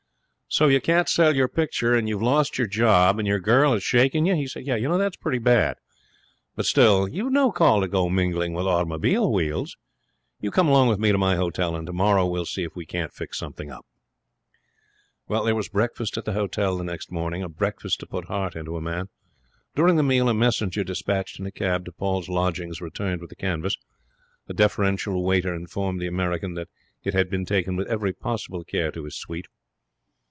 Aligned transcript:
'So 0.53 0.67
you 0.67 0.81
can't 0.81 1.07
sell 1.07 1.33
your 1.33 1.47
picture, 1.47 1.95
and 1.95 2.09
you've 2.09 2.21
lost 2.21 2.57
your 2.57 2.67
job, 2.67 3.17
and 3.17 3.25
your 3.25 3.39
girl 3.39 3.71
has 3.71 3.81
shaken 3.83 4.25
you?' 4.25 4.35
he 4.35 4.45
said. 4.45 4.65
'Pretty 5.21 5.37
bad, 5.37 5.77
but 6.57 6.65
still 6.65 7.07
you've 7.07 7.31
no 7.31 7.53
call 7.53 7.79
to 7.79 7.87
go 7.87 8.09
mingling 8.09 8.51
with 8.53 8.67
automobile 8.67 9.31
wheels. 9.31 9.77
You 10.41 10.51
come 10.51 10.67
along 10.67 10.89
with 10.89 10.99
me 10.99 11.13
to 11.13 11.17
my 11.17 11.37
hotel, 11.37 11.73
and 11.73 11.87
tomorrow 11.87 12.25
we'll 12.25 12.43
see 12.45 12.63
if 12.63 12.75
we 12.75 12.85
can't 12.85 13.13
fix 13.13 13.41
up 13.41 13.51
something.' 13.55 13.71
There 15.29 15.55
was 15.55 15.69
breakfast 15.69 16.17
at 16.17 16.25
the 16.25 16.33
hotel 16.33 16.83
next 16.83 17.13
morning, 17.13 17.43
a 17.43 17.47
breakfast 17.47 18.01
to 18.01 18.05
put 18.05 18.25
heart 18.25 18.53
into 18.53 18.75
a 18.75 18.81
man. 18.81 19.07
During 19.73 19.95
the 19.95 20.03
meal 20.03 20.27
a 20.27 20.33
messenger 20.33 20.83
dispatched 20.83 21.39
in 21.39 21.45
a 21.45 21.51
cab 21.53 21.85
to 21.85 21.93
Paul's 21.93 22.27
lodgings 22.27 22.81
returned 22.81 23.21
with 23.21 23.29
the 23.29 23.37
canvas. 23.37 23.77
A 24.49 24.53
deferential 24.53 25.23
waiter 25.23 25.55
informed 25.55 26.01
the 26.01 26.07
American 26.07 26.55
that 26.55 26.67
it 27.05 27.13
had 27.13 27.29
been 27.29 27.45
taken 27.45 27.77
with 27.77 27.87
every 27.87 28.11
possible 28.11 28.65
care 28.65 28.91
to 28.91 29.05
his 29.05 29.15
suite. 29.15 29.47